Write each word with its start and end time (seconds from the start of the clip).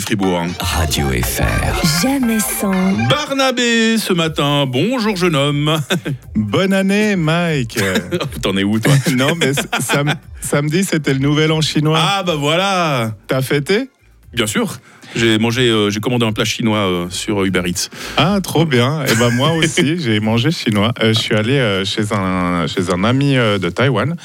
Fribourg. 0.00 0.46
Radio 0.60 1.06
FR. 1.08 2.02
Jamais 2.02 2.38
sans. 2.40 2.72
Barnabé 3.08 3.98
ce 3.98 4.12
matin. 4.12 4.64
Bonjour 4.66 5.16
jeune 5.16 5.34
homme. 5.36 5.78
Bonne 6.36 6.72
année, 6.72 7.16
Mike. 7.16 7.78
T'en 8.42 8.56
es 8.56 8.64
où 8.64 8.78
toi 8.78 8.92
non, 9.16 9.34
mais 9.36 9.52
sam- 9.80 10.14
samedi, 10.40 10.84
c'était 10.84 11.12
le 11.14 11.20
nouvel 11.20 11.52
an 11.52 11.60
chinois. 11.60 11.98
Ah 12.00 12.22
bah 12.22 12.36
voilà. 12.36 13.12
T'as 13.26 13.42
fêté? 13.42 13.90
Bien 14.32 14.46
sûr. 14.46 14.78
J'ai 15.16 15.38
mangé, 15.38 15.62
euh, 15.70 15.88
j'ai 15.88 16.00
commandé 16.00 16.26
un 16.26 16.32
plat 16.32 16.44
chinois 16.44 16.76
euh, 16.86 17.06
sur 17.08 17.42
Uber 17.42 17.62
Eats. 17.64 17.88
Ah, 18.18 18.40
trop 18.42 18.66
bien. 18.66 19.02
Et 19.06 19.14
ben 19.14 19.30
moi 19.30 19.52
aussi, 19.52 19.98
j'ai 19.98 20.20
mangé 20.20 20.50
chinois. 20.50 20.92
Euh, 21.02 21.14
je 21.14 21.18
suis 21.18 21.34
allé 21.34 21.54
euh, 21.54 21.82
chez, 21.86 22.12
un, 22.12 22.66
chez 22.66 22.92
un 22.92 23.04
ami 23.04 23.34
euh, 23.38 23.58
de 23.58 23.70
Taïwan, 23.70 24.16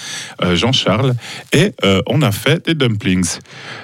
euh, 0.44 0.58
Jean-Charles, 0.58 1.14
et 1.54 1.72
euh, 1.86 2.02
on 2.08 2.22
a 2.22 2.34
fait 2.34 2.66
des 2.66 2.74
dumplings. 2.76 3.38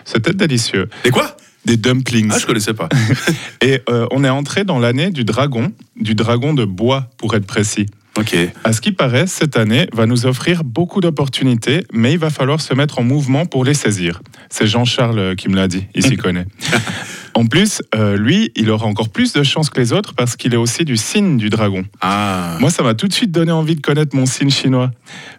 C'était 0.03 0.33
délicieux. 0.33 0.89
Et 1.05 1.09
quoi? 1.09 1.37
Des 1.69 1.77
dumplings. 1.77 2.29
Ah 2.33 2.37
je 2.39 2.45
connaissais 2.47 2.73
pas. 2.73 2.89
Et 3.61 3.81
euh, 3.89 4.07
on 4.11 4.23
est 4.23 4.29
entré 4.29 4.63
dans 4.63 4.79
l'année 4.79 5.11
du 5.11 5.23
dragon, 5.23 5.71
du 5.95 6.15
dragon 6.15 6.53
de 6.55 6.65
bois, 6.65 7.09
pour 7.17 7.35
être 7.35 7.45
précis. 7.45 7.85
ok. 8.17 8.35
À 8.63 8.73
ce 8.73 8.81
qui 8.81 8.91
paraît, 8.91 9.27
cette 9.27 9.55
année 9.55 9.87
va 9.93 10.07
nous 10.07 10.25
offrir 10.25 10.63
beaucoup 10.63 10.99
d'opportunités, 10.99 11.83
mais 11.93 12.13
il 12.13 12.17
va 12.19 12.31
falloir 12.31 12.59
se 12.59 12.73
mettre 12.73 12.97
en 12.97 13.03
mouvement 13.03 13.45
pour 13.45 13.63
les 13.63 13.75
saisir. 13.75 14.21
C'est 14.49 14.65
Jean-Charles 14.65 15.19
euh, 15.19 15.35
qui 15.35 15.47
me 15.47 15.55
l'a 15.55 15.67
dit, 15.67 15.85
il 15.93 16.03
s'y 16.03 16.17
connaît. 16.25 16.45
En 17.35 17.45
plus, 17.45 17.81
euh, 17.95 18.17
lui, 18.17 18.51
il 18.55 18.69
aura 18.71 18.87
encore 18.87 19.09
plus 19.09 19.31
de 19.33 19.43
chance 19.43 19.69
que 19.69 19.79
les 19.79 19.93
autres 19.93 20.13
parce 20.13 20.35
qu'il 20.35 20.53
est 20.53 20.57
aussi 20.57 20.83
du 20.83 20.97
signe 20.97 21.37
du 21.37 21.49
dragon. 21.49 21.85
Ah. 22.01 22.57
Moi, 22.59 22.71
ça 22.71 22.83
m'a 22.83 22.95
tout 22.95 23.07
de 23.07 23.13
suite 23.13 23.31
donné 23.31 23.51
envie 23.51 23.75
de 23.75 23.81
connaître 23.81 24.15
mon 24.15 24.25
signe 24.25 24.49
chinois. 24.49 24.91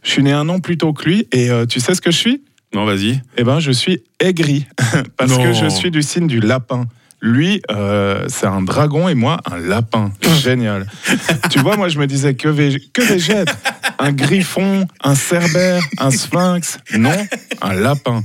Je 0.03 0.11
suis 0.13 0.23
né 0.23 0.33
un 0.33 0.49
an 0.49 0.61
plus 0.61 0.79
tôt 0.79 0.93
que 0.93 1.09
lui 1.09 1.27
et 1.33 1.51
euh, 1.51 1.67
tu 1.67 1.81
sais 1.81 1.95
ce 1.95 2.01
que 2.01 2.11
je 2.11 2.17
suis? 2.17 2.43
Non 2.75 2.85
vas-y. 2.85 3.21
Eh 3.37 3.45
ben, 3.45 3.59
je 3.61 3.73
suis 3.73 4.03
aigri 4.21 4.67
parce 5.17 5.31
Non. 5.33 5.43
que 5.43 5.53
je 5.53 5.67
suis 5.67 5.91
du 5.91 6.03
signe 6.03 6.27
du 6.27 6.41
lapin. 6.41 6.87
Lui, 7.23 7.61
euh, 7.71 8.25
c'est 8.29 8.47
un 8.47 8.63
dragon 8.63 9.07
et 9.09 9.15
moi, 9.15 9.41
un 9.51 9.59
lapin. 9.59 10.11
Génial. 10.43 10.87
tu 11.51 11.59
vois, 11.59 11.77
moi, 11.77 11.89
je 11.89 11.99
me 11.99 12.07
disais 12.07 12.35
que 12.35 12.49
vais 12.49 12.81
que 12.93 13.03
Un 14.03 14.13
griffon, 14.13 14.87
un 15.05 15.15
cerbère, 15.15 15.83
un 15.99 16.11
sphinx 16.11 16.79
Non, 16.97 17.13
un 17.61 17.75
lapin. 17.75 18.25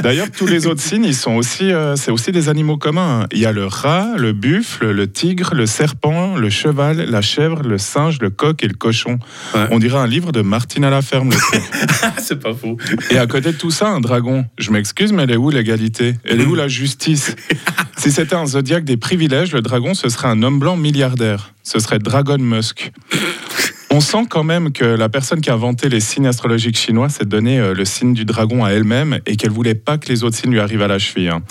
D'ailleurs, 0.00 0.30
tous 0.30 0.46
les 0.46 0.68
autres 0.68 0.80
signes, 0.80 1.04
ils 1.04 1.16
sont 1.16 1.32
aussi, 1.32 1.72
euh, 1.72 1.96
c'est 1.96 2.12
aussi 2.12 2.30
des 2.30 2.48
animaux 2.48 2.76
communs. 2.76 3.26
Il 3.32 3.40
y 3.40 3.46
a 3.46 3.50
le 3.50 3.66
rat, 3.66 4.14
le 4.16 4.32
buffle, 4.32 4.92
le 4.92 5.10
tigre, 5.10 5.54
le 5.54 5.66
serpent, 5.66 6.36
le 6.36 6.48
cheval, 6.50 6.98
la 7.10 7.20
chèvre, 7.20 7.62
le 7.62 7.78
singe, 7.78 8.20
le 8.20 8.30
coq 8.30 8.62
et 8.62 8.68
le 8.68 8.74
cochon. 8.74 9.18
Ouais. 9.54 9.66
On 9.72 9.80
dirait 9.80 9.98
un 9.98 10.06
livre 10.06 10.30
de 10.30 10.40
Martine 10.40 10.84
à 10.84 10.90
la 10.90 11.02
ferme. 11.02 11.30
c'est 12.18 12.40
pas 12.40 12.54
faux. 12.54 12.76
Et 13.10 13.18
à 13.18 13.26
côté 13.26 13.50
de 13.50 13.58
tout 13.58 13.72
ça, 13.72 13.88
un 13.88 14.00
dragon. 14.00 14.44
Je 14.56 14.70
m'excuse, 14.70 15.12
mais 15.12 15.24
elle 15.24 15.32
est 15.32 15.36
où 15.36 15.50
l'égalité? 15.50 16.14
Elle 16.24 16.40
est 16.40 16.46
où 16.46 16.54
la 16.54 16.68
justice? 16.68 17.34
Si 17.96 18.12
c'était 18.12 18.36
un 18.36 18.46
zodiaque 18.46 18.84
des 18.84 18.96
privilèges, 18.96 19.52
le 19.52 19.62
dragon, 19.62 19.94
ce 19.94 20.08
serait 20.08 20.28
un 20.28 20.42
homme 20.44 20.60
blanc 20.60 20.76
milliardaire. 20.76 21.54
Ce 21.62 21.78
serait 21.78 21.98
Dragon 21.98 22.38
Musk. 22.38 22.92
On 23.94 24.00
sent 24.00 24.24
quand 24.30 24.42
même 24.42 24.72
que 24.72 24.86
la 24.86 25.10
personne 25.10 25.42
qui 25.42 25.50
a 25.50 25.52
inventé 25.52 25.90
les 25.90 26.00
signes 26.00 26.26
astrologiques 26.26 26.78
chinois 26.78 27.10
s'est 27.10 27.26
donné 27.26 27.60
euh, 27.60 27.74
le 27.74 27.84
signe 27.84 28.14
du 28.14 28.24
dragon 28.24 28.64
à 28.64 28.70
elle-même 28.70 29.18
et 29.26 29.36
qu'elle 29.36 29.50
voulait 29.50 29.74
pas 29.74 29.98
que 29.98 30.08
les 30.08 30.24
autres 30.24 30.34
signes 30.36 30.50
lui 30.52 30.60
arrivent 30.60 30.80
à 30.80 30.88
la 30.88 30.98
cheville. 30.98 31.28
hein. 31.28 31.42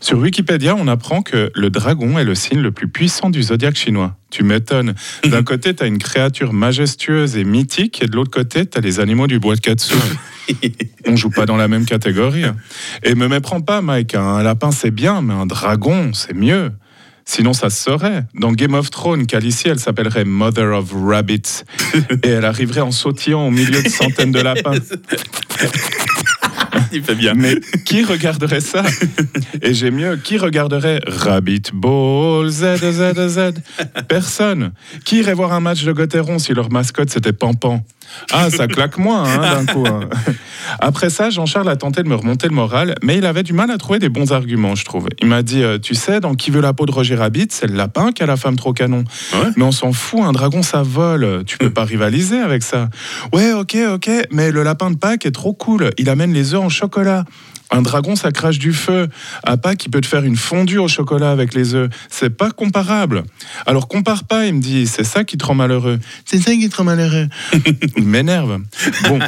Sur 0.00 0.18
Wikipédia, 0.18 0.76
on 0.78 0.88
apprend 0.88 1.22
que 1.22 1.50
le 1.54 1.70
dragon 1.70 2.18
est 2.18 2.24
le 2.24 2.34
signe 2.34 2.60
le 2.60 2.70
plus 2.70 2.88
puissant 2.88 3.30
du 3.30 3.42
zodiaque 3.42 3.76
chinois. 3.76 4.14
Tu 4.30 4.44
m'étonnes. 4.44 4.94
D'un 5.24 5.42
côté, 5.42 5.74
tu 5.74 5.84
as 5.84 5.86
une 5.86 5.96
créature 5.96 6.52
majestueuse 6.52 7.38
et 7.38 7.44
mythique, 7.44 8.02
et 8.02 8.06
de 8.06 8.14
l'autre 8.14 8.30
côté, 8.30 8.66
tu 8.66 8.76
as 8.76 8.82
les 8.82 9.00
animaux 9.00 9.26
du 9.26 9.38
bois 9.40 9.54
de 9.56 9.60
Katsu. 9.60 9.94
On 11.06 11.16
joue 11.16 11.30
pas 11.30 11.46
dans 11.46 11.56
la 11.56 11.66
même 11.66 11.86
catégorie. 11.86 12.44
Et 13.04 13.14
me 13.14 13.26
méprends 13.26 13.62
pas, 13.62 13.80
Mike. 13.80 14.14
hein. 14.14 14.22
Un 14.22 14.42
lapin, 14.42 14.70
c'est 14.70 14.90
bien, 14.90 15.22
mais 15.22 15.32
un 15.32 15.46
dragon, 15.46 16.10
c'est 16.12 16.34
mieux. 16.34 16.72
Sinon, 17.28 17.52
ça 17.52 17.70
se 17.70 17.82
saurait. 17.82 18.24
Dans 18.34 18.52
Game 18.52 18.74
of 18.74 18.90
Thrones, 18.90 19.26
Khaleesi, 19.26 19.68
elle 19.68 19.80
s'appellerait 19.80 20.24
Mother 20.24 20.78
of 20.78 20.92
Rabbits. 20.94 21.64
Et 22.22 22.28
elle 22.28 22.44
arriverait 22.44 22.80
en 22.80 22.92
sautillant 22.92 23.48
au 23.48 23.50
milieu 23.50 23.82
de 23.82 23.88
centaines 23.88 24.30
de 24.30 24.40
lapins. 24.40 24.72
Il 26.92 27.02
fait 27.02 27.16
bien. 27.16 27.34
Mais 27.34 27.56
qui 27.84 28.04
regarderait 28.04 28.60
ça? 28.60 28.84
Et 29.60 29.74
j'ai 29.74 29.90
mieux, 29.90 30.16
qui 30.16 30.38
regarderait 30.38 31.00
Rabbit 31.06 31.62
Ball 31.74 32.48
Z 32.48 32.76
Z 32.76 33.28
Z? 33.28 33.54
Personne. 34.08 34.72
Qui 35.04 35.18
irait 35.18 35.34
voir 35.34 35.52
un 35.52 35.60
match 35.60 35.82
de 35.82 35.92
Gauthieron 35.92 36.38
si 36.38 36.54
leur 36.54 36.70
mascotte 36.70 37.10
c'était 37.10 37.32
Pampan 37.32 37.84
Ah, 38.32 38.50
ça 38.50 38.66
claque 38.66 38.98
moins 38.98 39.24
hein, 39.24 39.64
d'un 39.64 39.72
coup. 39.72 39.86
hein. 39.86 40.00
Après 40.80 41.10
ça, 41.10 41.30
Jean-Charles 41.30 41.68
a 41.68 41.76
tenté 41.76 42.02
de 42.02 42.08
me 42.08 42.14
remonter 42.14 42.48
le 42.48 42.54
moral, 42.54 42.96
mais 43.02 43.16
il 43.18 43.26
avait 43.26 43.42
du 43.42 43.52
mal 43.52 43.70
à 43.70 43.78
trouver 43.78 43.98
des 43.98 44.08
bons 44.08 44.32
arguments, 44.32 44.74
je 44.74 44.84
trouve. 44.84 45.08
Il 45.20 45.28
m'a 45.28 45.42
dit, 45.42 45.62
euh, 45.62 45.78
tu 45.78 45.94
sais, 45.94 46.20
dans 46.20 46.34
Qui 46.34 46.50
veut 46.50 46.60
la 46.60 46.72
peau 46.72 46.86
de 46.86 46.92
Roger 46.92 47.14
Rabbit, 47.14 47.48
c'est 47.50 47.66
le 47.66 47.76
lapin 47.76 48.12
qui 48.12 48.22
a 48.22 48.26
la 48.26 48.36
femme 48.36 48.56
trop 48.56 48.72
canon. 48.72 49.04
Ouais. 49.32 49.48
Mais 49.56 49.64
on 49.64 49.72
s'en 49.72 49.92
fout, 49.92 50.20
un 50.22 50.32
dragon 50.32 50.62
ça 50.62 50.82
vole, 50.82 51.44
tu 51.46 51.56
peux 51.58 51.70
pas 51.70 51.84
rivaliser 51.84 52.38
avec 52.38 52.62
ça. 52.62 52.88
Ouais, 53.32 53.52
ok, 53.52 53.76
ok, 53.94 54.10
mais 54.32 54.50
le 54.50 54.62
lapin 54.62 54.90
de 54.90 54.96
Pâques 54.96 55.26
est 55.26 55.30
trop 55.30 55.52
cool, 55.52 55.90
il 55.98 56.10
amène 56.10 56.32
les 56.32 56.54
œufs 56.54 56.60
en 56.60 56.68
chocolat. 56.68 57.24
Un 57.70 57.82
dragon, 57.82 58.14
ça 58.16 58.30
crache 58.30 58.58
du 58.58 58.72
feu. 58.72 59.08
À 59.42 59.56
Pâques, 59.56 59.84
il 59.86 59.90
peut 59.90 60.00
te 60.00 60.06
faire 60.06 60.24
une 60.24 60.36
fondue 60.36 60.78
au 60.78 60.88
chocolat 60.88 61.30
avec 61.30 61.52
les 61.54 61.74
œufs. 61.74 61.90
C'est 62.08 62.30
pas 62.30 62.50
comparable. 62.50 63.24
Alors 63.66 63.88
compare 63.88 64.24
pas, 64.24 64.46
il 64.46 64.54
me 64.54 64.60
dit, 64.60 64.86
c'est 64.86 65.04
ça 65.04 65.24
qui 65.24 65.36
te 65.36 65.44
rend 65.44 65.54
malheureux. 65.54 65.98
C'est 66.24 66.38
ça 66.38 66.52
qui 66.52 66.68
te 66.68 66.76
rend 66.76 66.84
malheureux. 66.84 67.28
il 67.96 68.04
m'énerve. 68.06 68.60
Bon. 69.08 69.18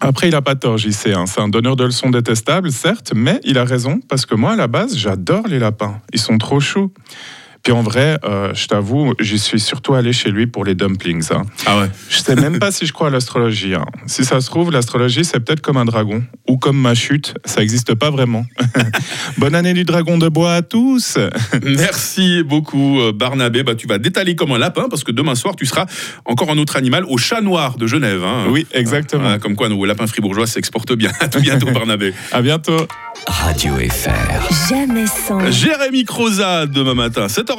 Après, 0.00 0.28
il 0.28 0.34
a 0.36 0.42
pas 0.42 0.54
tort, 0.54 0.78
j'y 0.78 0.92
sais. 0.92 1.12
hein. 1.12 1.26
C'est 1.26 1.40
un 1.40 1.48
donneur 1.48 1.74
de 1.74 1.84
leçons 1.84 2.10
détestable, 2.10 2.70
certes, 2.70 3.12
mais 3.16 3.40
il 3.42 3.58
a 3.58 3.64
raison, 3.64 3.98
parce 4.08 4.26
que 4.26 4.36
moi, 4.36 4.52
à 4.52 4.56
la 4.56 4.68
base, 4.68 4.96
j'adore 4.96 5.48
les 5.48 5.58
lapins. 5.58 6.00
Ils 6.12 6.20
sont 6.20 6.38
trop 6.38 6.60
choux. 6.60 6.92
Puis 7.62 7.72
en 7.72 7.82
vrai, 7.82 8.18
euh, 8.24 8.54
je 8.54 8.66
t'avoue, 8.66 9.14
j'y 9.20 9.38
suis 9.38 9.60
surtout 9.60 9.94
allé 9.94 10.12
chez 10.12 10.30
lui 10.30 10.46
pour 10.46 10.64
les 10.64 10.74
dumplings. 10.74 11.26
hein. 11.32 11.42
Ah 11.66 11.78
ouais. 11.80 11.90
Je 12.08 12.18
sais 12.18 12.34
même 12.36 12.58
pas 12.58 12.70
si 12.70 12.86
je 12.86 12.92
crois 12.92 13.08
à 13.08 13.10
l'astrologie. 13.10 13.74
hein. 13.74 13.84
Si 14.06 14.24
ça 14.24 14.40
se 14.40 14.46
trouve, 14.48 14.70
l'astrologie, 14.70 15.24
c'est 15.24 15.40
peut-être 15.40 15.60
comme 15.60 15.76
un 15.76 15.84
dragon. 15.84 16.22
Ou 16.48 16.56
comme 16.56 16.78
ma 16.80 16.94
chute, 16.94 17.34
ça 17.44 17.60
n'existe 17.60 17.94
pas 17.94 18.10
vraiment. 18.10 18.46
Bonne 19.38 19.54
année 19.54 19.74
du 19.74 19.84
dragon 19.84 20.16
de 20.18 20.28
bois 20.28 20.54
à 20.54 20.62
tous 20.62 21.18
Merci 21.62 22.42
beaucoup 22.42 23.00
euh, 23.00 23.12
Barnabé. 23.12 23.62
Bah, 23.62 23.74
tu 23.74 23.86
vas 23.86 23.98
détaler 23.98 24.34
comme 24.34 24.52
un 24.52 24.58
lapin 24.58 24.88
parce 24.88 25.04
que 25.04 25.12
demain 25.12 25.34
soir 25.34 25.54
tu 25.56 25.66
seras 25.66 25.86
encore 26.24 26.50
un 26.50 26.58
autre 26.58 26.76
animal 26.76 27.04
au 27.08 27.18
chat 27.18 27.40
noir 27.40 27.76
de 27.76 27.86
Genève. 27.86 28.22
hein. 28.24 28.46
Oui, 28.50 28.66
exactement. 28.72 29.38
Comme 29.38 29.56
quoi 29.56 29.68
nos 29.68 29.84
lapins 29.84 30.06
fribourgeois 30.06 30.46
s'exportent 30.46 30.92
bien. 30.94 31.10
À 31.20 31.28
tout 31.28 31.40
bientôt 31.40 31.70
Barnabé. 31.70 32.14
À 32.32 32.40
bientôt 32.42 32.86
Radio 33.26 33.74
FR. 33.76 34.68
Jamais 34.68 35.06
sans. 35.06 35.50
Jérémy 35.50 36.04
Crozat 36.04 36.66
demain 36.66 36.94
matin 36.94 37.26
7h20. 37.26 37.57